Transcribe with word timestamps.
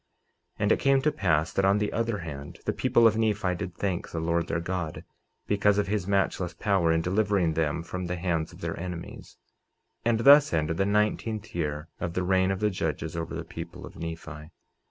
49:28 0.57 0.63
And 0.63 0.71
it 0.71 0.79
came 0.79 1.01
to 1.03 1.11
pass, 1.11 1.53
that 1.53 1.63
on 1.63 1.77
the 1.77 1.93
other 1.93 2.17
hand, 2.17 2.57
the 2.65 2.73
people 2.73 3.05
of 3.05 3.19
Nephi 3.19 3.53
did 3.53 3.75
thank 3.75 4.09
the 4.09 4.19
Lord 4.19 4.47
their 4.47 4.59
God, 4.59 5.03
because 5.45 5.77
of 5.77 5.85
his 5.85 6.07
matchless 6.07 6.55
power 6.55 6.91
in 6.91 7.01
delivering 7.03 7.53
them 7.53 7.83
from 7.83 8.07
the 8.07 8.15
hands 8.15 8.51
of 8.51 8.61
their 8.61 8.75
enemies. 8.79 9.37
49:29 10.07 10.09
And 10.11 10.19
thus 10.21 10.53
ended 10.53 10.77
the 10.77 10.87
nineteenth 10.87 11.53
year 11.53 11.87
of 11.99 12.15
the 12.15 12.23
reign 12.23 12.49
of 12.49 12.61
the 12.61 12.71
judges 12.71 13.15
over 13.15 13.35
the 13.35 13.43
people 13.45 13.85
of 13.85 13.95
Nephi. 13.95 14.49